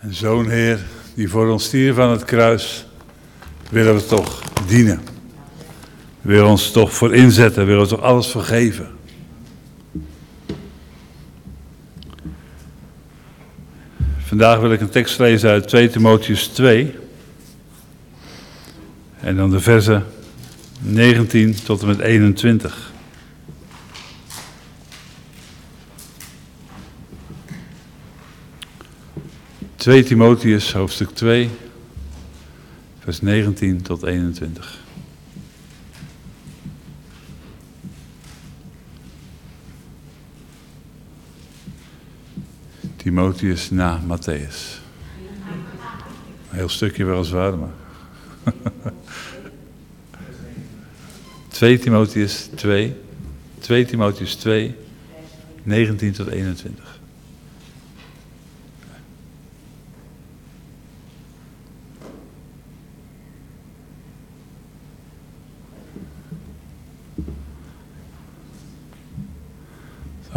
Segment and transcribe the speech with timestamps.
[0.00, 0.78] En zo'n Heer
[1.14, 2.86] die voor ons stierf aan het kruis,
[3.70, 5.00] willen we toch dienen.
[6.20, 8.88] We ons toch voor inzetten, willen we toch alles vergeven.
[14.18, 16.94] Vandaag wil ik een tekst lezen uit 2 Timotheus 2.
[19.20, 20.06] En dan de versen
[20.80, 22.89] 19 tot en met 21.
[29.80, 31.50] Twee Timotheus, hoofdstuk 2,
[32.98, 34.78] vers 19 tot 21.
[42.96, 44.80] Timotheus na Matthäus.
[46.50, 47.72] Een heel stukje weliswaar, maar.
[51.48, 52.96] 2 Timotheus 2,
[53.58, 54.74] 2 Timotheus 2,
[55.62, 56.99] 19 tot 21.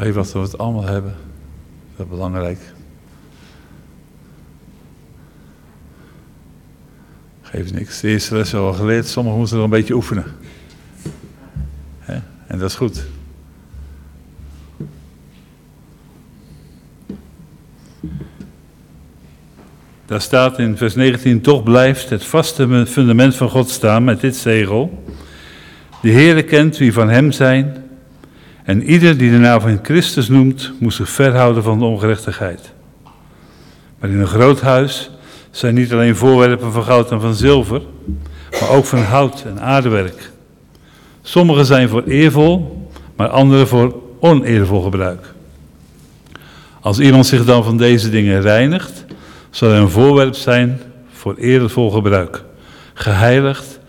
[0.03, 1.15] Even wat we het allemaal hebben,
[1.95, 2.59] dat is belangrijk.
[7.41, 8.01] Geeft niks.
[8.01, 10.25] De eerste les hebben we al geleerd, sommigen moeten nog een beetje oefenen.
[12.47, 13.05] En dat is goed.
[20.05, 24.35] Daar staat in vers 19, toch blijft het vaste fundament van God staan met dit
[24.35, 25.03] zegel.
[26.01, 27.82] De Heere kent wie van hem zijn
[28.63, 32.73] en ieder die de naam van Christus noemt, moet zich verhouden van de ongerechtigheid.
[33.99, 35.11] Maar in een groot huis
[35.51, 37.81] zijn niet alleen voorwerpen van goud en van zilver,
[38.51, 40.31] maar ook van hout en aardewerk.
[41.21, 45.33] Sommige zijn voor eervol, maar andere voor oneervol gebruik.
[46.81, 49.05] Als iemand zich dan van deze dingen reinigt,
[49.49, 52.43] zal hij een voorwerp zijn voor eervol gebruik,
[52.93, 53.79] geheiligd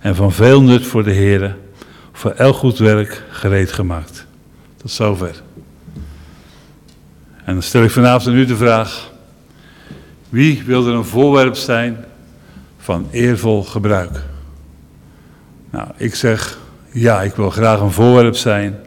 [0.00, 1.56] en van veel nut voor de Heer,
[2.12, 4.21] voor elk goed werk gereed gemaakt.
[4.82, 5.42] Tot zover.
[7.44, 9.10] En dan stel ik vanavond aan u de vraag:
[10.28, 12.04] wie wil er een voorwerp zijn
[12.78, 14.22] van eervol gebruik?
[15.70, 16.58] Nou, ik zeg
[16.90, 18.78] ja, ik wil graag een voorwerp zijn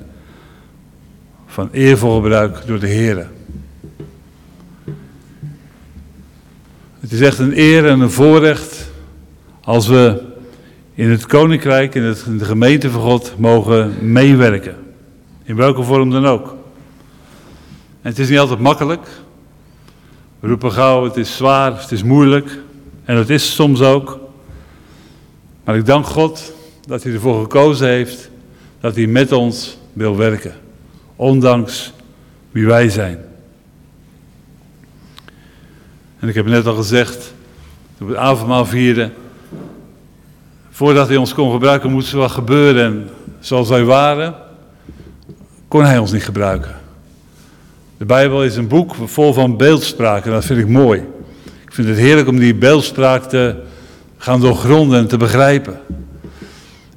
[1.46, 3.28] van eervol gebruik door de Heer.
[7.00, 8.92] Het is echt een eer en een voorrecht
[9.62, 10.24] als we
[10.94, 14.85] in het koninkrijk, in, het, in de gemeente van God mogen meewerken.
[15.46, 16.48] In welke vorm dan ook.
[18.02, 19.08] En het is niet altijd makkelijk.
[20.40, 22.60] We roepen gauw, het is zwaar, het is moeilijk.
[23.04, 24.20] En dat is soms ook.
[25.64, 26.54] Maar ik dank God
[26.88, 28.30] dat hij ervoor gekozen heeft
[28.80, 30.54] dat hij met ons wil werken.
[31.16, 31.94] Ondanks
[32.52, 33.20] wie wij zijn.
[36.20, 37.34] En ik heb net al gezegd,
[37.98, 39.14] toen we het avondmaal vierden,
[40.70, 42.86] voordat hij ons kon gebruiken, moest er wat gebeuren.
[42.86, 44.36] En zoals wij waren,
[45.76, 46.76] kon hij ons niet gebruiken.
[47.98, 51.00] De Bijbel is een boek vol van beeldspraak en dat vind ik mooi.
[51.44, 53.56] Ik vind het heerlijk om die beeldspraak te
[54.18, 55.80] gaan doorgronden en te begrijpen.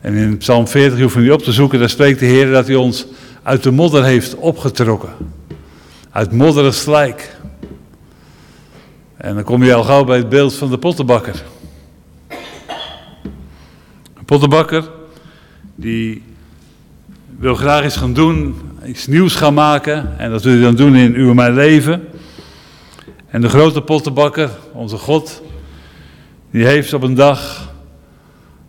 [0.01, 2.67] En in Psalm 40, je hoeft niet op te zoeken, daar spreekt de Heer dat
[2.67, 3.07] hij ons
[3.43, 5.13] uit de modder heeft opgetrokken.
[6.11, 7.37] Uit modderig slijk.
[9.17, 11.43] En dan kom je al gauw bij het beeld van de pottenbakker.
[14.15, 14.91] Een pottenbakker
[15.75, 16.23] die
[17.39, 18.55] wil graag iets gaan doen,
[18.85, 20.19] iets nieuws gaan maken.
[20.19, 22.09] En dat wil hij dan doen in uw mijn leven.
[23.31, 25.43] En de grote pottenbakker, onze God,
[26.51, 27.73] die heeft op een dag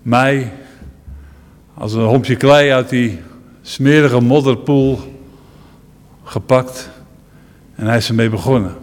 [0.02, 0.52] mij
[1.74, 3.20] als een hompje klei uit die
[3.62, 5.00] smerige modderpoel
[6.24, 6.90] gepakt.
[7.76, 8.76] En hij is ermee begonnen.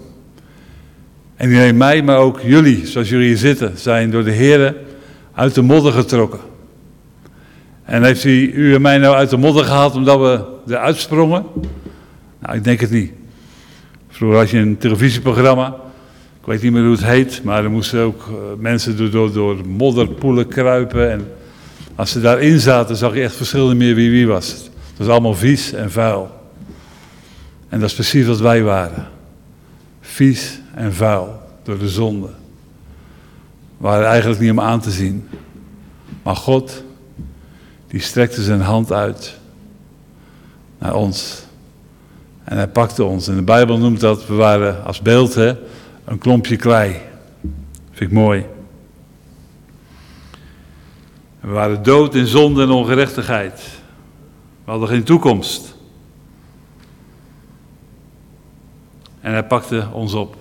[1.36, 4.76] En die heeft mij, maar ook jullie, zoals jullie hier zitten, zijn door de Heer
[5.34, 6.40] uit de modder getrokken.
[7.86, 11.44] En heeft u en mij nou uit de modder gehaald omdat we eruit sprongen?
[12.38, 13.12] Nou, ik denk het niet.
[14.08, 15.76] Vroeger had je een televisieprogramma,
[16.40, 19.32] ik weet niet meer hoe het heet, maar er moesten ook eh, mensen door, door,
[19.32, 21.10] door modderpoelen kruipen.
[21.10, 21.32] En
[21.94, 24.50] als ze daarin zaten, zag je echt verschillende meer wie wie was.
[24.50, 26.30] Het was allemaal vies en vuil.
[27.68, 29.08] En dat is precies wat wij waren.
[30.00, 32.26] Vies en vuil door de zonde.
[33.76, 35.28] We waren eigenlijk niet om aan te zien.
[36.22, 36.84] Maar God
[37.96, 39.38] die strekte zijn hand uit
[40.78, 41.42] naar ons.
[42.44, 43.28] En hij pakte ons.
[43.28, 45.56] En de Bijbel noemt dat, we waren als beeld, hè,
[46.04, 46.96] een klompje klei.
[47.90, 48.46] Vind ik mooi.
[51.40, 53.60] We waren dood in zonde en ongerechtigheid.
[54.64, 55.74] We hadden geen toekomst.
[59.20, 60.36] En hij pakte ons op.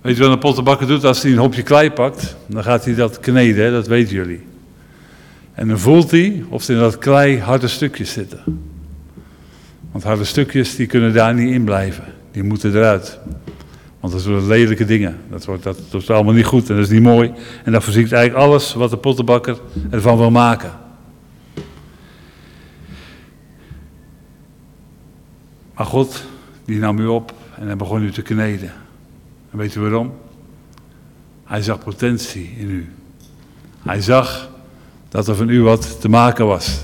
[0.00, 2.36] Weet je wat een pottenbakker doet als hij een hopje klei pakt?
[2.46, 4.47] Dan gaat hij dat kneden, dat weten jullie.
[5.58, 8.42] En dan voelt hij of er in dat klei harde stukjes zitten.
[9.90, 12.04] Want harde stukjes die kunnen daar niet in blijven.
[12.30, 13.18] Die moeten eruit.
[14.00, 15.18] Want dat worden lelijke dingen.
[15.30, 17.32] Dat wordt, dat, is allemaal niet goed en dat is niet mooi.
[17.64, 19.58] En dat verziekt eigenlijk alles wat de pottenbakker
[19.90, 20.72] ervan wil maken.
[25.74, 26.24] Maar God,
[26.64, 28.72] die nam u op en hij begon u te kneden.
[29.50, 30.12] En weet u waarom?
[31.44, 32.92] Hij zag potentie in u.
[33.82, 34.56] Hij zag
[35.08, 36.80] dat er van u wat te maken was.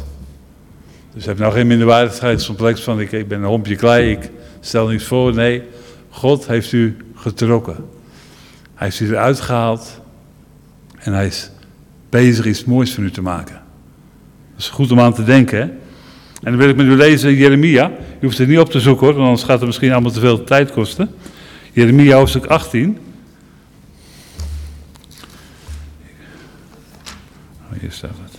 [1.14, 4.30] Dus heb nou geen minderwaardigheidscomplex van ik, ik ben een hompje klei, ik
[4.60, 5.34] stel niets voor.
[5.34, 5.62] Nee,
[6.10, 7.76] God heeft u getrokken.
[8.74, 10.00] Hij heeft u eruit gehaald
[10.98, 11.50] en hij is
[12.08, 13.62] bezig iets moois van u te maken.
[14.52, 15.58] Dat is goed om aan te denken.
[15.58, 15.64] Hè?
[15.64, 17.90] En dan wil ik met u lezen Jeremia.
[18.20, 20.20] Je hoeft het niet op te zoeken hoor, want anders gaat het misschien allemaal te
[20.20, 21.10] veel tijd kosten.
[21.72, 22.98] Jeremia hoofdstuk 18.
[27.80, 28.38] Hier staat het.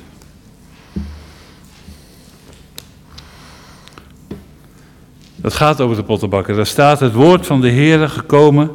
[5.35, 6.55] Dat gaat over de pottenbakker.
[6.55, 8.71] Daar staat het woord van de Heere gekomen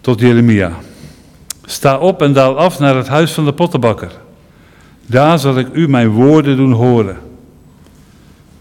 [0.00, 0.72] tot Jeremia.
[1.64, 4.10] Sta op en daal af naar het huis van de pottenbakker.
[5.06, 7.18] Daar zal ik u mijn woorden doen horen.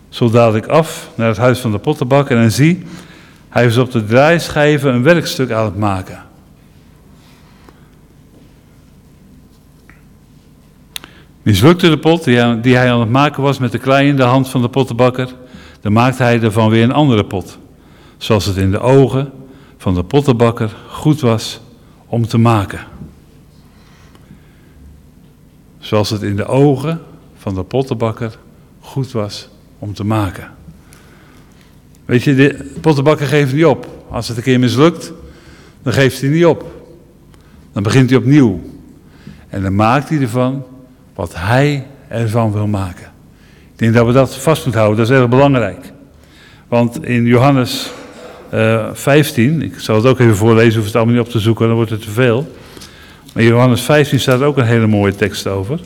[0.10, 2.84] Zo daal ik af naar het huis van de pottenbakker en zie,
[3.50, 6.29] hij is op de draaischijven een werkstuk aan het maken.
[11.50, 14.50] Mislukte de pot die hij aan het maken was met de klei in de hand
[14.50, 15.34] van de pottenbakker,
[15.82, 17.58] dan maakte hij ervan weer een andere pot,
[18.18, 19.32] zoals het in de ogen
[19.78, 21.60] van de pottenbakker goed was
[22.06, 22.80] om te maken.
[25.80, 27.02] Zoals het in de ogen
[27.38, 28.38] van de pottenbakker
[28.80, 29.50] goed was
[29.80, 30.52] om te maken.
[32.06, 33.88] Weet je, de pottenbakker geeft niet op.
[34.10, 35.14] Als het een keer mislukt,
[35.84, 36.66] dan geeft hij niet op.
[37.72, 38.62] Dan begint hij opnieuw.
[39.48, 40.64] En dan maakt hij ervan
[41.20, 43.12] wat hij ervan wil maken.
[43.72, 45.92] Ik denk dat we dat vast moeten houden, dat is erg belangrijk.
[46.68, 47.92] Want in Johannes
[48.54, 51.40] uh, eh, 15, ik zal het ook even voorlezen, hoef het allemaal niet op te
[51.40, 52.56] zoeken, dan wordt het te veel.
[53.34, 55.80] Maar in Johannes 15 staat ook een hele mooie tekst over.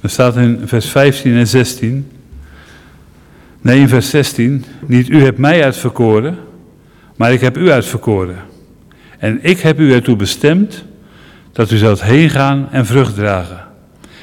[0.00, 2.10] Er staat in vers 15 en 16.
[3.60, 4.64] Nee, in vers 16.
[4.86, 6.38] Niet u hebt mij uitverkoren,
[7.16, 8.36] maar ik heb u uitverkoren.
[9.18, 10.84] En ik heb u ertoe bestemd
[11.52, 13.64] dat u zult heen gaan en vrucht dragen.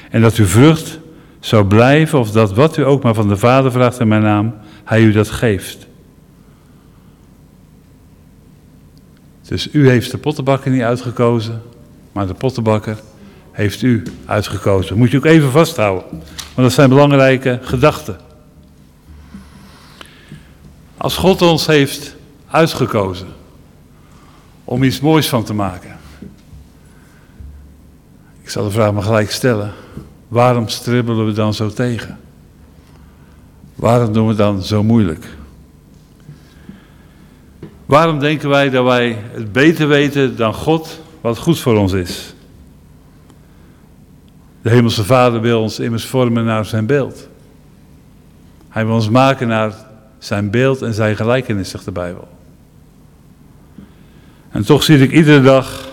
[0.09, 0.99] En dat uw vrucht
[1.39, 4.53] zou blijven, of dat wat u ook maar van de Vader vraagt in mijn naam,
[4.83, 5.87] hij u dat geeft.
[9.41, 11.61] Dus u heeft de pottenbakker niet uitgekozen,
[12.11, 12.97] maar de pottenbakker
[13.51, 14.97] heeft u uitgekozen.
[14.97, 18.17] Moet je ook even vasthouden, want dat zijn belangrijke gedachten.
[20.97, 22.15] Als God ons heeft
[22.47, 23.27] uitgekozen
[24.63, 25.98] om iets moois van te maken.
[28.49, 29.71] Ik zal de vraag maar gelijk stellen.
[30.27, 32.19] Waarom stribbelen we dan zo tegen?
[33.75, 35.25] Waarom doen we dan zo moeilijk?
[37.85, 42.33] Waarom denken wij dat wij het beter weten dan God wat goed voor ons is?
[44.61, 47.27] De Hemelse Vader wil ons immers vormen naar zijn beeld.
[48.69, 49.73] Hij wil ons maken naar
[50.17, 52.27] zijn beeld en zijn gelijkenis, zegt de Bijbel.
[54.49, 55.88] En toch zie ik iedere dag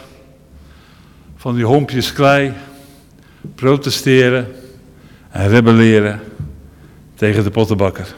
[1.46, 2.52] van die hompjes klei
[3.54, 4.46] protesteren
[5.30, 6.20] en rebelleren
[7.14, 8.14] tegen de pottenbakker.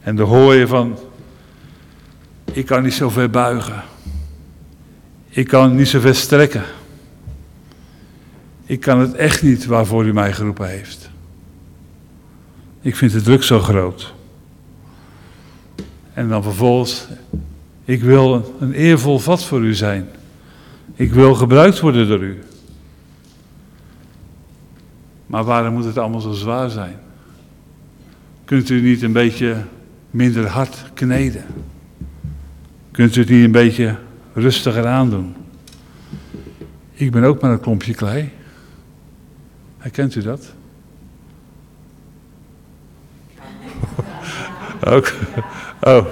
[0.00, 0.98] En dan hoor je van,
[2.52, 3.82] ik kan niet zo ver buigen.
[5.28, 6.64] Ik kan niet zo ver strekken.
[8.64, 11.10] Ik kan het echt niet waarvoor u mij geroepen heeft.
[12.80, 14.14] Ik vind de druk zo groot.
[16.12, 17.06] En dan vervolgens,
[17.84, 20.08] ik wil een eervol vat voor u zijn.
[20.94, 22.38] Ik wil gebruikt worden door u.
[25.26, 26.96] Maar waarom moet het allemaal zo zwaar zijn?
[28.44, 29.56] Kunt u niet een beetje
[30.10, 31.44] minder hard kneden?
[32.90, 33.96] Kunt u het niet een beetje
[34.32, 35.34] rustiger aandoen?
[36.92, 38.30] Ik ben ook maar een klompje klei.
[39.78, 40.52] Herkent u dat?
[44.94, 45.12] ook.
[45.80, 46.06] Oh.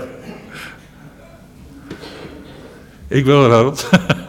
[3.09, 3.89] Ik wil Ronald.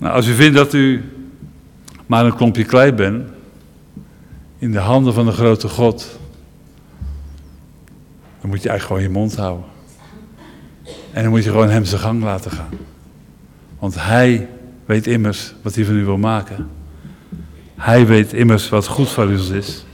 [0.00, 1.04] nou, als u vindt dat u
[2.06, 3.28] maar een klompje klei bent,
[4.58, 6.18] in de handen van de grote God,
[8.40, 9.64] dan moet je eigenlijk gewoon je mond houden.
[11.12, 12.70] En dan moet je gewoon hem zijn gang laten gaan.
[13.78, 14.48] Want hij
[14.86, 16.68] weet immers wat hij van u wil maken.
[17.76, 19.84] Hij weet immers wat goed voor u is.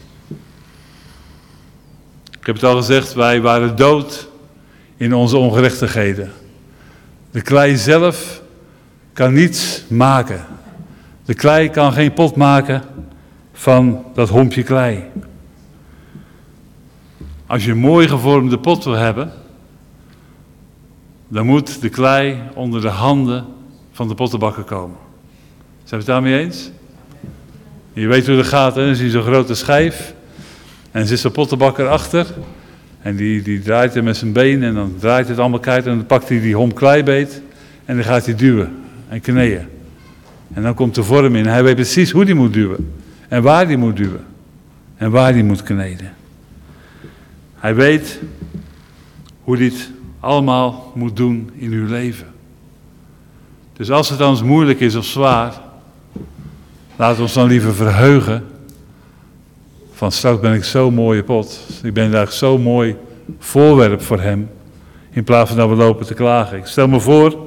[2.41, 4.29] Ik heb het al gezegd, wij waren dood
[4.97, 6.33] in onze ongerechtigheden.
[7.31, 8.43] De klei zelf
[9.17, 10.45] kan niets maken.
[11.25, 12.83] De klei kan geen pot maken
[13.53, 15.05] van dat hompje klei.
[17.47, 19.33] Als je een mooi gevormde pot wil hebben,
[21.29, 23.45] dan moet de klei onder de handen
[23.93, 24.97] van de pottenbakker komen.
[25.85, 26.71] Zijn we het daarmee eens?
[27.93, 28.87] Je weet hoe dat gaat, hè?
[28.87, 30.15] dan zie je zo'n grote schijf.
[30.91, 32.27] En er zit zo'n pottenbakker achter.
[33.01, 35.87] En die, die draait er met zijn been en dan draait het allemaal keihard.
[35.87, 37.43] En dan pakt hij die hom kleibeet
[37.85, 39.67] en dan gaat hij duwen en kneeën.
[40.55, 41.47] En dan komt de vorm in.
[41.47, 42.93] Hij weet precies hoe hij moet duwen.
[43.29, 44.25] En waar hij moet duwen.
[44.97, 46.15] En waar hij moet kneden.
[47.55, 48.21] Hij weet
[49.43, 52.27] hoe het allemaal moet doen in uw leven.
[53.73, 55.61] Dus als het dan moeilijk is of zwaar,
[56.97, 58.45] we ons dan liever verheugen.
[59.93, 61.61] Van straks ben ik zo'n mooie pot.
[61.83, 62.97] Ik ben daar zo'n mooi
[63.39, 64.51] voorwerp voor hem.
[65.11, 66.59] In plaats van dat we lopen te klagen.
[66.59, 67.46] Ik stel me voor,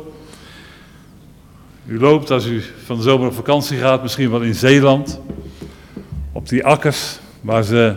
[1.89, 5.19] u loopt als u van de zomer op vakantie gaat, misschien wel in Zeeland.
[6.31, 7.95] Op die akkers waar ze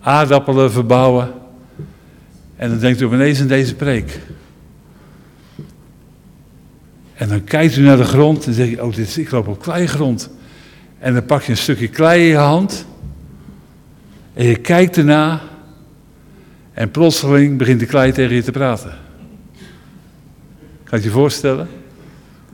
[0.00, 1.32] aardappelen verbouwen.
[2.56, 4.20] En dan denkt u ineens in deze preek.
[7.14, 9.62] En dan kijkt u naar de grond en zegt oh, dit is, ik loop op
[9.62, 10.30] kleigrond.
[10.98, 12.86] En dan pak je een stukje klei in je hand.
[14.34, 15.40] En je kijkt erna.
[16.72, 18.92] En plotseling begint de klei tegen je te praten.
[20.84, 21.68] Kan je je voorstellen?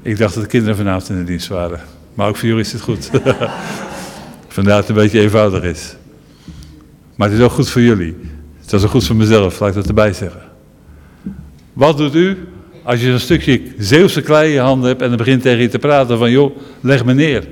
[0.02, 1.80] Ik dacht dat de kinderen vanavond in de dienst waren.
[2.14, 3.10] Maar ook voor jullie is het goed.
[4.48, 5.96] Vandaar dat het een beetje eenvoudig is.
[7.14, 8.16] Maar het is ook goed voor jullie.
[8.60, 10.42] Het is ook goed voor mezelf, laat ik dat erbij zeggen.
[11.72, 12.38] Wat doet u
[12.82, 15.68] als je een stukje Zeeuwse klei in je handen hebt en dan begint tegen je
[15.68, 17.48] te praten van joh, leg me neer.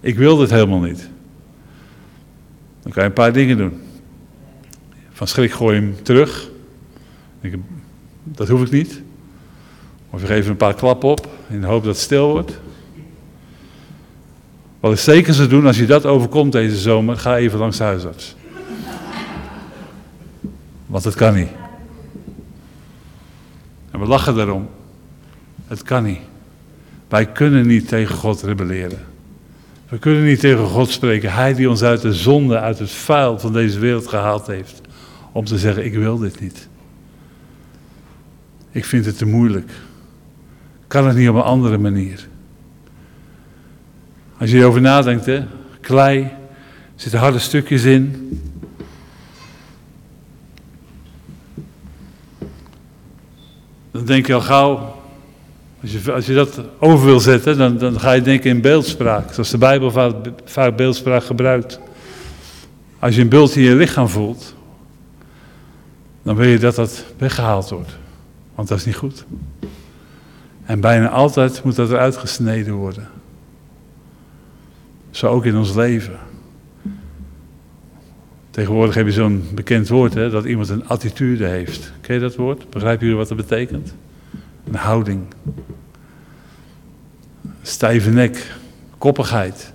[0.00, 1.08] Ik wil dit helemaal niet.
[2.82, 3.80] Dan kan je een paar dingen doen.
[5.12, 6.50] Van schrik gooi hem terug.
[8.24, 9.02] Dat hoef ik niet.
[10.12, 12.60] Of je geeft een paar klappen op in de hoop dat het stil wordt.
[14.80, 18.36] Wat ik zeker zou doen als je dat overkomt deze zomer, ga even langs huisarts.
[20.86, 21.48] Want het kan niet.
[23.90, 24.68] En we lachen daarom.
[25.66, 26.20] Het kan niet.
[27.08, 28.98] Wij kunnen niet tegen God rebelleren.
[29.88, 31.32] We kunnen niet tegen God spreken.
[31.32, 34.80] Hij die ons uit de zonde, uit het vuil van deze wereld gehaald heeft.
[35.32, 36.68] Om te zeggen, ik wil dit niet.
[38.70, 39.70] Ik vind het te moeilijk.
[40.92, 42.28] Kan het niet op een andere manier?
[44.38, 45.44] Als je erover nadenkt, hè,
[45.80, 46.30] klei, er
[46.94, 48.30] zitten harde stukjes in.
[53.90, 55.02] Dan denk je al gauw,
[55.82, 59.32] als je, als je dat over wil zetten, dan, dan ga je denken in beeldspraak.
[59.32, 61.80] Zoals de Bijbel vaak, vaak beeldspraak gebruikt.
[62.98, 64.54] Als je een bult in je lichaam voelt,
[66.22, 67.98] dan wil je dat dat weggehaald wordt.
[68.54, 69.24] Want dat is niet goed.
[70.64, 73.08] En bijna altijd moet dat eruit gesneden worden.
[75.10, 76.18] Zo ook in ons leven.
[78.50, 81.92] Tegenwoordig heb je zo'n bekend woord, hè, dat iemand een attitude heeft.
[82.00, 82.70] Ken je dat woord?
[82.70, 83.94] Begrijpen jullie wat dat betekent?
[84.64, 85.22] Een houding.
[87.62, 88.56] Stijve nek.
[88.98, 89.72] Koppigheid.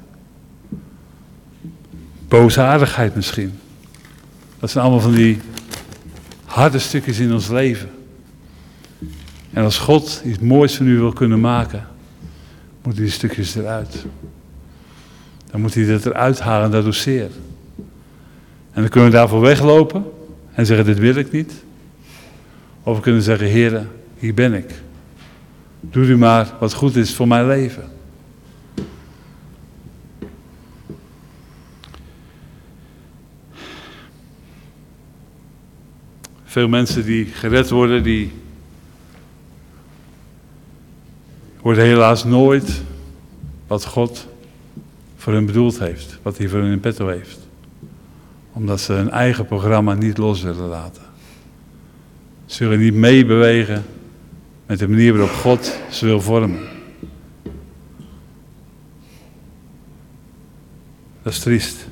[2.28, 3.60] Boosaardigheid misschien.
[4.60, 5.40] Dat zijn allemaal van die
[6.46, 7.90] harde stukjes in ons leven.
[9.54, 11.88] En als God iets moois van u wil kunnen maken,
[12.84, 14.06] moet hij die stukjes eruit.
[15.52, 17.30] Dan moet hij dat eruit halen en dat doet zeer.
[18.72, 20.06] En dan kunnen we daarvoor weglopen
[20.54, 21.54] en zeggen, dit wil ik niet.
[22.84, 24.74] Of we kunnen zeggen, heren, hier ben ik.
[25.82, 27.84] Doe u maar wat goed is voor mijn leven.
[36.46, 38.32] Veel mensen die gered worden, die
[41.68, 42.82] worden helaas nooit
[43.68, 44.28] wat God
[45.16, 47.40] voor hen bedoeld heeft, wat hij voor hen in petto heeft.
[48.54, 51.02] Omdat ze hun eigen programma niet los willen laten.
[52.46, 53.86] Ze willen niet meebewegen
[54.66, 56.60] met de manier waarop God ze wil vormen.
[61.24, 61.88] Dat is triest.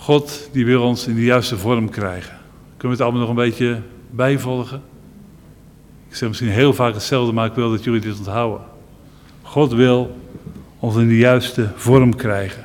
[0.00, 2.38] God die wil ons in de juiste vorm krijgen.
[2.76, 3.80] Kunnen we het allemaal nog een beetje
[4.10, 4.82] bijvolgen?
[6.08, 8.60] Ik zeg misschien heel vaak hetzelfde, maar ik wil dat jullie dit onthouden.
[9.42, 10.16] God wil
[10.78, 12.64] ons in de juiste vorm krijgen.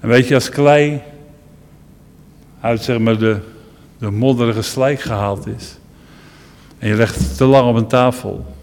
[0.00, 1.02] En weet je, als klei
[2.60, 3.40] uit zeg maar de,
[3.98, 5.78] de modderige slijk gehaald is,
[6.78, 8.54] en je legt het te lang op een tafel,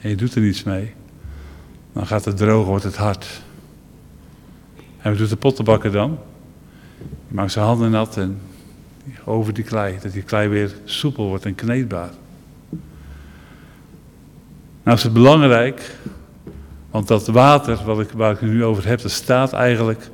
[0.00, 0.92] en je doet er niets mee,
[1.92, 3.26] Dan gaat het droog, wordt het hard.
[4.98, 6.18] En wat doet de pottenbakker dan?
[7.32, 8.40] Hij maakt zijn handen nat en
[9.24, 12.10] over die klei, dat die klei weer soepel wordt en kneedbaar.
[14.82, 15.94] Nou is het belangrijk,
[16.90, 20.10] want dat water wat ik, waar ik het nu over heb, dat staat eigenlijk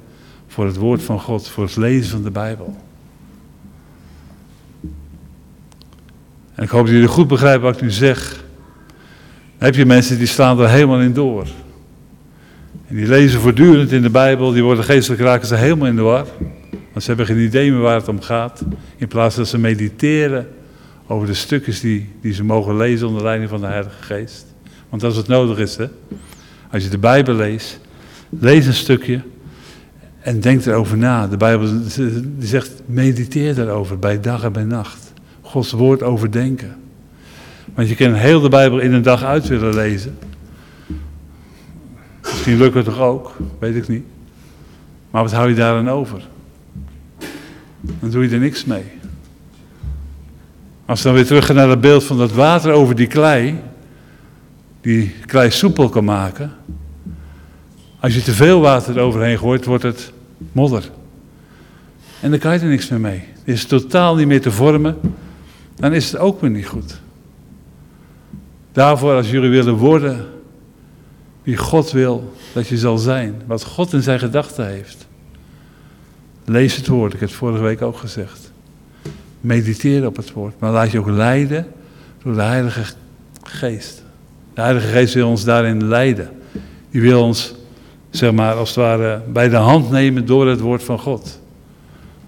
[0.46, 2.76] voor het woord van God, voor het lezen van de Bijbel.
[6.54, 8.30] En ik hoop dat jullie goed begrijpen wat ik nu zeg.
[9.58, 11.46] Dan heb je mensen die slaan er helemaal in door.
[12.86, 16.02] En die lezen voortdurend in de Bijbel, die worden geestelijk raken ze helemaal in de
[16.02, 16.26] war.
[17.00, 18.64] Ze hebben geen idee meer waar het om gaat.
[18.96, 20.48] In plaats dat ze mediteren
[21.06, 24.46] over de stukjes die, die ze mogen lezen onder leiding van de Heilige Geest.
[24.88, 25.86] Want als het nodig is, hè.
[26.70, 27.80] Als je de Bijbel leest,
[28.28, 29.20] lees een stukje
[30.20, 31.26] en denk erover na.
[31.26, 35.12] De Bijbel die zegt, mediteer erover bij dag en bij nacht.
[35.40, 36.76] Gods woord overdenken.
[37.74, 40.18] Want je kan heel de Bijbel in een dag uit willen lezen.
[42.22, 44.04] Misschien lukt het toch ook, weet ik niet.
[45.10, 46.22] Maar wat hou je daar dan over?
[47.80, 48.84] Dan doe je er niks mee.
[50.86, 53.60] Als we dan weer terug gaan naar het beeld van dat water over die klei,
[54.80, 56.52] die klei soepel kan maken.
[58.00, 60.12] Als je te veel water eroverheen gooit, wordt het
[60.52, 60.90] modder.
[62.20, 63.22] En dan kan je er niks meer mee.
[63.38, 64.96] Het is totaal niet meer te vormen.
[65.76, 67.00] Dan is het ook weer niet goed.
[68.72, 70.26] Daarvoor, als jullie willen worden
[71.42, 73.42] wie God wil dat je zal zijn.
[73.46, 75.07] Wat God in zijn gedachten heeft.
[76.48, 78.52] Lees het woord, ik heb het vorige week ook gezegd.
[79.40, 81.66] Mediteer op het woord, maar laat je ook leiden
[82.22, 82.82] door de Heilige
[83.42, 84.02] Geest.
[84.54, 86.30] De Heilige Geest wil ons daarin leiden.
[86.90, 87.54] Die wil ons,
[88.10, 91.40] zeg maar, als het ware bij de hand nemen door het woord van God.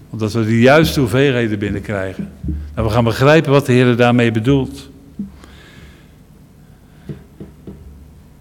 [0.09, 2.31] Omdat we de juiste hoeveelheden binnenkrijgen.
[2.73, 4.89] En we gaan begrijpen wat de Heer daarmee bedoelt.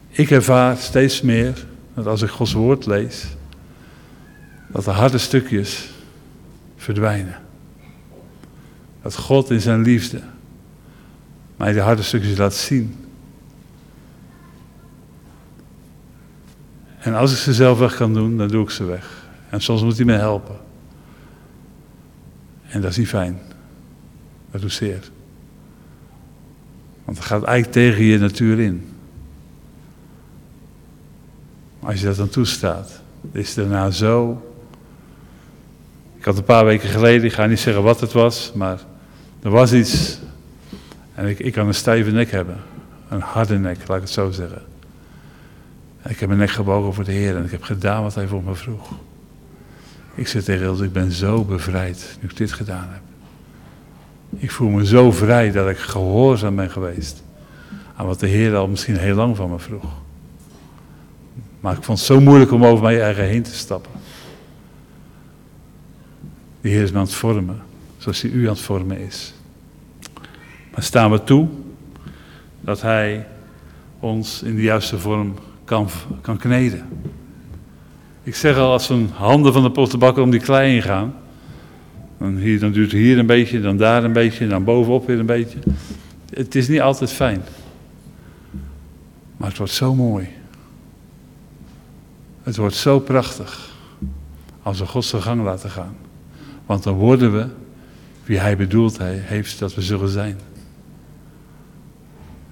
[0.09, 3.27] Ik ervaar steeds meer dat als ik Gods woord lees,
[4.73, 5.91] dat de harde stukjes
[6.77, 7.39] verdwijnen.
[9.03, 10.23] Dat God in zijn liefde
[11.61, 12.97] mij de harde stukjes laat zien.
[16.99, 19.29] En als ik ze zelf weg kan doen, dan doe ik ze weg.
[19.49, 20.57] En soms moet hij me helpen.
[22.69, 23.39] En dat is niet fijn.
[24.51, 25.11] Dat doet zeer.
[27.05, 28.89] Want het gaat eigenlijk tegen je natuur in.
[31.81, 33.03] Als je dat dan toestaat,
[33.33, 34.43] is het daarna zo.
[36.21, 38.79] Ik had een paar weken geleden, ik ga niet zeggen wat het was, maar
[39.43, 40.19] er was iets.
[41.15, 42.57] En ik, ik kan een stijve nek hebben.
[43.09, 44.63] Een harde nek, laat ik het zo zeggen.
[46.09, 48.43] ik heb mijn nek gebogen voor de Heer en ik heb gedaan wat hij voor
[48.43, 48.89] me vroeg.
[50.15, 53.03] Ik zeg tegen Ilse, ik ben zo bevrijd nu ik dit gedaan heb.
[54.37, 57.23] Ik voel me zo vrij dat ik gehoorzaam ben geweest
[57.97, 59.93] aan wat de Heer al misschien heel lang van me vroeg.
[61.61, 64.00] Maar ik vond het zo moeilijk om over mijn eigen heen te stappen.
[66.61, 67.63] De Heer is me aan het vormen,
[67.99, 69.33] zoals hij u aan het vormen is.
[70.75, 71.49] Maar staan we toe
[72.61, 73.27] dat Hij
[74.01, 75.89] ons in de juiste vorm kan,
[76.21, 76.89] kan kneden.
[78.23, 81.15] Ik zeg al, als een handen van de pottenbakker om die klei heen gaan,
[82.19, 85.27] dan, hier, dan duurt hier een beetje, dan daar een beetje, dan bovenop weer een
[85.27, 85.59] beetje.
[86.31, 87.43] Het is niet altijd fijn.
[89.37, 90.29] Maar het wordt zo mooi.
[92.43, 93.71] Het wordt zo prachtig
[94.63, 95.97] als we God zijn gang laten gaan.
[96.71, 97.47] Want dan worden we
[98.25, 100.39] wie Hij bedoeld heeft dat we zullen zijn.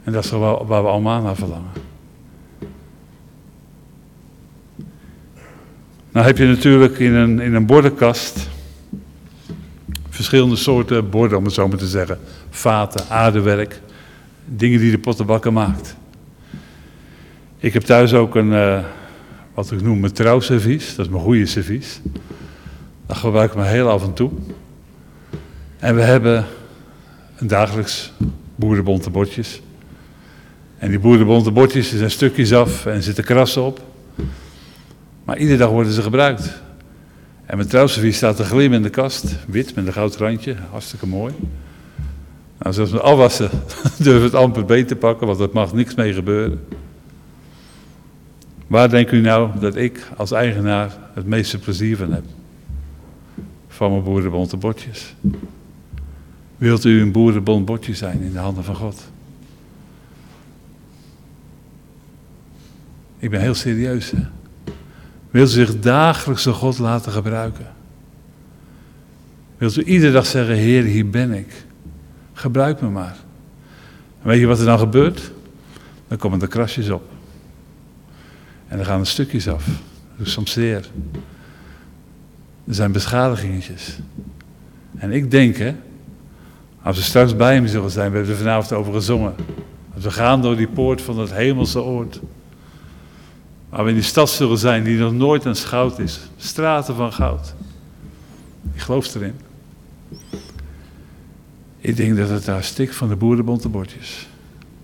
[0.04, 1.70] En dat is waar we allemaal naar verlangen.
[6.12, 8.48] Nou heb je natuurlijk in een, in een bordenkast
[10.09, 12.18] verschillende soorten borden, om het zo maar te zeggen.
[12.50, 13.81] Vaten, aardewerk,
[14.44, 15.96] dingen die de pottenbakker maakt.
[17.59, 18.85] Ik heb thuis ook een, uh,
[19.54, 20.94] wat ik noem mijn trouwservies.
[20.94, 22.00] Dat is mijn goede servies.
[23.09, 24.31] Dat gebruik ik me heel af en toe.
[25.79, 26.44] En we hebben
[27.37, 28.12] een dagelijks
[28.55, 29.62] boerenbonte bordjes.
[30.79, 33.81] En die boerenbonte bordjes zijn stukjes af en zitten krassen op.
[35.25, 36.61] Maar iedere dag worden ze gebruikt.
[37.47, 39.37] En mijn trouwservies staat te glimmen in de kast.
[39.47, 40.57] Wit met een goud randje.
[40.71, 41.35] Hartstikke mooi.
[42.59, 43.51] Nou, zoals we afwassen
[43.97, 46.64] durven we het amper beter pakken, want er mag niks mee gebeuren.
[48.66, 52.25] Waar denkt u nou dat ik als eigenaar het meeste plezier van heb?
[53.79, 55.14] Van mijn boerenbonte bordjes.
[56.57, 59.11] Wilt u een boerenbond bordje zijn in de handen van God?
[63.19, 64.11] Ik ben heel serieus.
[64.11, 64.23] Hè?
[65.31, 67.67] Wilt u zich dagelijks door God laten gebruiken?
[69.57, 71.64] Wilt u iedere dag zeggen, Heer, hier ben ik.
[72.33, 73.17] Gebruik me maar.
[74.23, 75.31] En weet je wat er dan gebeurt?
[76.09, 77.11] Dan komen er krasjes op.
[78.69, 79.69] En er gaan er stukjes af.
[80.17, 80.91] Dus soms zeer.
[82.68, 83.98] Er zijn beschadigingetjes.
[84.96, 85.74] En ik denk, hè,
[86.83, 89.35] als we straks bij hem zullen zijn, we hebben er vanavond over gezongen.
[89.94, 92.20] Als we gaan door die poort van het hemelse oord.
[93.68, 96.20] Waar we in die stad zullen zijn die nog nooit een schout is.
[96.37, 97.54] Straten van goud.
[98.74, 99.35] Ik geloof erin.
[101.78, 104.28] Ik denk dat het daar stikt van de boerenbonte bordjes.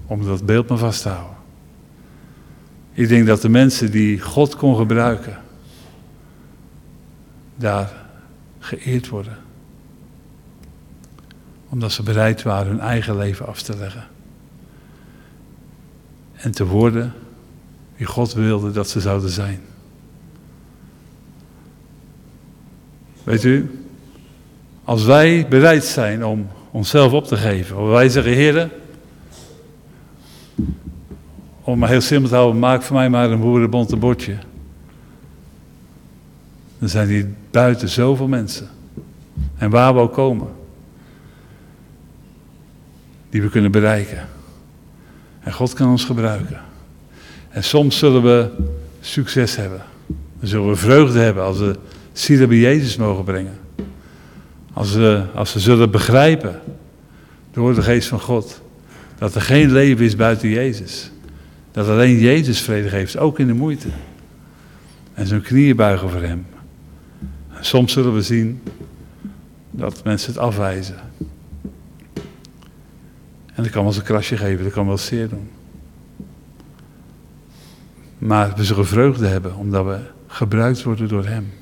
[0.06, 1.36] Om dat beeld maar vast te houden.
[2.92, 5.38] Ik denk dat de mensen die God kon gebruiken,
[7.56, 7.92] daar
[8.58, 9.38] geëerd worden.
[11.68, 14.04] Omdat ze bereid waren hun eigen leven af te leggen.
[16.32, 17.12] En te worden
[17.96, 19.60] wie God wilde dat ze zouden zijn.
[23.24, 23.84] Weet u,
[24.84, 28.70] als wij bereid zijn om onszelf op te geven, als wij zeggen, heren,
[31.60, 34.36] om maar heel simpel te houden, maak voor mij maar een boerenbonte bordje.
[36.84, 38.68] Dan zijn hier buiten zoveel mensen.
[39.56, 40.48] En waar we ook komen.
[43.30, 44.28] Die we kunnen bereiken.
[45.40, 46.60] En God kan ons gebruiken.
[47.48, 48.50] En soms zullen we
[49.00, 49.82] succes hebben.
[50.38, 51.76] Dan zullen we vreugde hebben als we
[52.12, 53.58] zielen bij Jezus mogen brengen.
[54.72, 56.60] Als we, als we zullen begrijpen
[57.52, 58.60] door de geest van God
[59.18, 61.10] dat er geen leven is buiten Jezus.
[61.72, 63.88] Dat alleen Jezus vrede geeft, ook in de moeite.
[65.14, 66.46] En zo'n knieën buigen voor hem.
[67.64, 68.62] Soms zullen we zien
[69.70, 70.96] dat mensen het afwijzen.
[73.54, 75.50] En dat kan wel eens een krasje geven, dat kan wel zeer doen.
[78.18, 81.52] Maar we zullen vreugde hebben, omdat we gebruikt worden door Hem.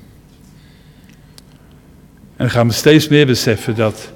[2.29, 4.11] En dan gaan we steeds meer beseffen dat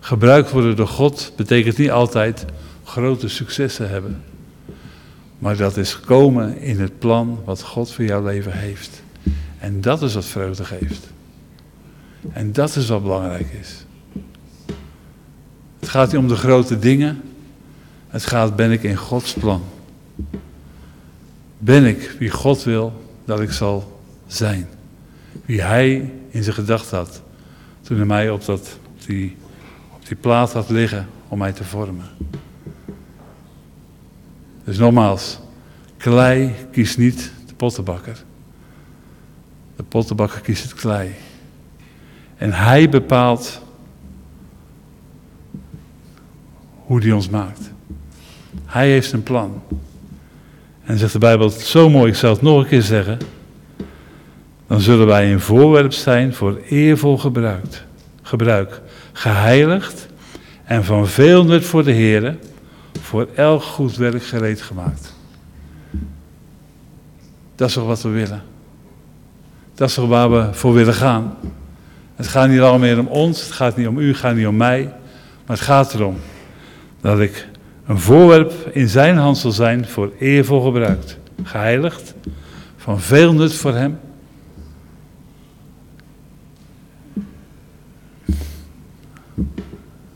[0.00, 2.44] gebruikt worden door God betekent niet altijd
[2.84, 4.22] grote successen hebben.
[5.38, 9.02] Maar dat is komen in het plan wat God voor jouw leven heeft.
[9.58, 11.16] En dat is wat vreugde geeft.
[12.32, 13.84] En dat is wat belangrijk is.
[15.78, 17.22] Het gaat niet om de grote dingen.
[18.08, 19.62] Het gaat, ben ik in Gods plan?
[21.58, 22.92] Ben ik wie God wil
[23.24, 24.68] dat ik zal zijn?
[25.44, 27.22] Wie Hij in zijn gedachten had
[27.88, 29.36] toen hij mij op, dat, die,
[29.94, 32.06] op die plaat had liggen om mij te vormen.
[34.64, 35.38] Dus nogmaals,
[35.96, 38.24] klei kiest niet de pottenbakker.
[39.76, 41.14] De pottenbakker kiest het klei.
[42.38, 43.62] En hij bepaalt
[46.84, 47.70] hoe hij ons maakt.
[48.64, 49.62] Hij heeft een plan.
[50.84, 53.18] En zegt de Bijbel zo mooi, ik zal het nog een keer zeggen.
[54.66, 57.84] Dan zullen wij een voorwerp zijn voor eervol gebruik,
[58.22, 58.80] gebruik
[59.12, 60.08] geheiligd
[60.64, 62.36] en van veel nut voor de Heer,
[63.00, 65.14] voor elk goed werk gereed gemaakt.
[67.54, 68.42] Dat is toch wat we willen.
[69.74, 71.34] Dat is toch waar we voor willen gaan.
[72.18, 74.46] Het gaat niet allemaal meer om ons, het gaat niet om u, het gaat niet
[74.46, 74.82] om mij.
[75.46, 76.16] Maar het gaat erom
[77.00, 77.48] dat ik
[77.86, 81.18] een voorwerp in zijn hand zal zijn voor eervol gebruikt.
[81.42, 82.14] Geheiligd,
[82.76, 83.98] van veel nut voor hem.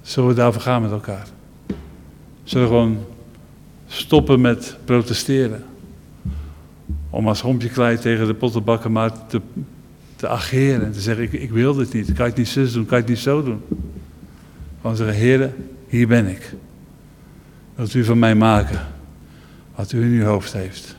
[0.00, 1.26] Zullen we daarvoor gaan met elkaar?
[2.44, 2.98] Zullen we gewoon
[3.86, 5.64] stoppen met protesteren?
[7.10, 9.40] Om als hompje klei tegen de pottenbakker maar te,
[10.22, 12.06] te ageren en te zeggen, ik, ik wil dit niet.
[12.06, 13.60] Kan je het niet zus doen, kan je het niet zo doen?
[14.80, 15.54] Gewoon zeggen, heren,
[15.88, 16.54] hier ben ik.
[17.74, 18.86] Wilt u van mij maken
[19.74, 20.96] wat u in uw hoofd heeft?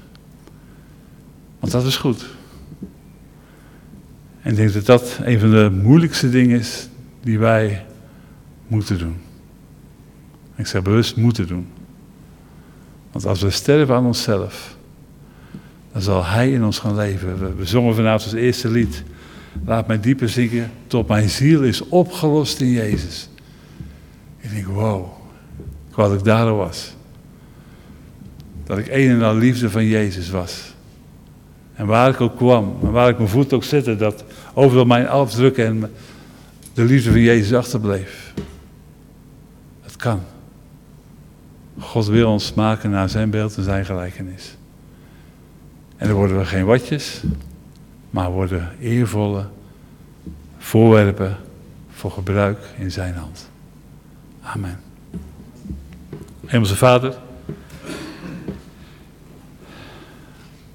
[1.60, 2.26] Want dat is goed.
[4.42, 6.88] En ik denk dat dat een van de moeilijkste dingen is
[7.22, 7.86] die wij
[8.68, 9.18] moeten doen.
[10.56, 11.68] Ik zeg bewust moeten doen.
[13.12, 14.76] Want als we sterven aan onszelf,
[15.92, 17.58] dan zal Hij in ons gaan leven.
[17.58, 19.04] We, zongen vanavond als eerste lied.
[19.66, 23.30] Laat mij dieper zinken tot mijn ziel is opgelost in Jezus.
[24.40, 25.06] Ik denk, wow,
[25.96, 26.96] wat ik daar was.
[28.64, 30.74] Dat ik een en al liefde van Jezus was.
[31.74, 35.08] En waar ik ook kwam, en waar ik mijn voet ook zette, dat overal mijn
[35.08, 35.92] afdrukken en
[36.74, 38.34] de liefde van Jezus achterbleef.
[39.84, 40.22] Dat kan.
[41.80, 44.58] God wil ons maken naar zijn beeld en zijn gelijkenis.
[45.98, 47.22] En dan worden we geen watjes,
[48.14, 49.46] maar worden eervolle
[50.58, 51.38] voorwerpen
[51.94, 53.50] voor gebruik in zijn hand.
[54.42, 54.80] Amen.
[56.46, 57.16] Hemelse Vader,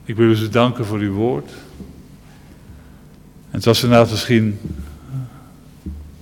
[0.05, 1.51] ik wil u danken voor uw woord.
[3.51, 4.59] En het was inderdaad misschien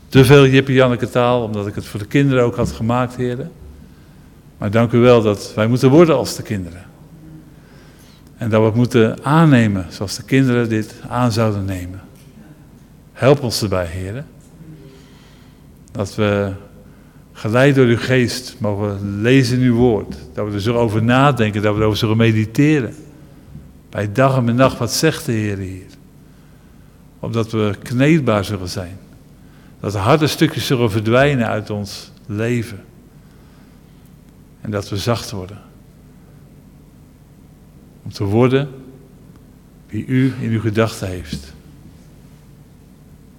[0.08, 3.52] te veel Jippie Janneke taal, omdat ik het voor de kinderen ook had gemaakt, heren.
[4.58, 6.84] Maar dank u wel dat wij moeten worden als de kinderen.
[8.36, 12.00] En dat we het moeten aannemen zoals de kinderen dit aan zouden nemen.
[13.12, 14.26] Help ons erbij, heren.
[15.92, 16.52] Dat we
[17.32, 20.16] geleid door uw geest mogen lezen uw woord.
[20.34, 22.94] Dat we er zo over nadenken, dat we erover zullen mediteren.
[23.90, 25.86] Bij dag en nacht, wat zegt de Heer hier?
[27.20, 28.98] Opdat we kneedbaar zullen zijn.
[29.80, 32.84] Dat de harde stukjes zullen verdwijnen uit ons leven.
[34.60, 35.58] En dat we zacht worden.
[38.06, 38.68] Om te worden
[39.86, 41.52] wie u in uw gedachten heeft.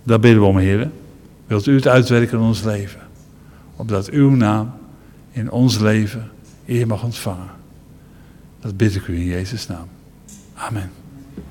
[0.03, 0.91] Daar bidden we om, heren.
[1.45, 2.99] Wilt u het uitwerken in ons leven?
[3.75, 4.73] Opdat uw naam
[5.31, 6.29] in ons leven
[6.65, 7.49] eer mag ontvangen.
[8.59, 9.87] Dat bid ik u in Jezus' naam.
[10.53, 10.91] Amen.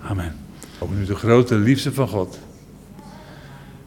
[0.03, 0.35] Amen.
[0.79, 2.39] Ook nu de grote liefde van God.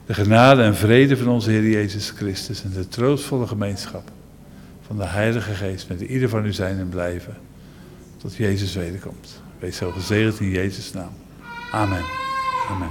[0.05, 4.11] De genade en vrede van onze Heer Jezus Christus en de troostvolle gemeenschap
[4.85, 7.47] van de Heilige Geest met ieder van u zijn en blijven.
[8.19, 9.41] Tot Jezus wederkomt.
[9.59, 11.11] Wees zo gezegend in Jezus' naam.
[11.71, 12.03] Amen.
[12.69, 12.89] Amen.